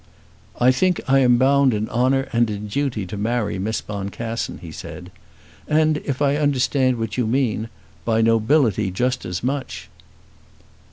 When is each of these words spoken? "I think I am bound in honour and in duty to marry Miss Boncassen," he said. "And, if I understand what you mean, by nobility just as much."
"I 0.59 0.71
think 0.71 0.99
I 1.07 1.19
am 1.19 1.37
bound 1.37 1.75
in 1.75 1.87
honour 1.89 2.27
and 2.33 2.49
in 2.49 2.65
duty 2.65 3.05
to 3.05 3.17
marry 3.17 3.59
Miss 3.59 3.81
Boncassen," 3.81 4.57
he 4.57 4.71
said. 4.71 5.11
"And, 5.67 5.97
if 5.97 6.23
I 6.23 6.37
understand 6.37 6.97
what 6.97 7.19
you 7.19 7.27
mean, 7.27 7.69
by 8.03 8.21
nobility 8.21 8.89
just 8.89 9.25
as 9.25 9.43
much." 9.43 9.89